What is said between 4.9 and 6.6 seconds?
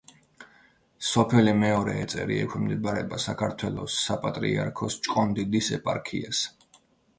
ჭყონდიდის ეპარქიას.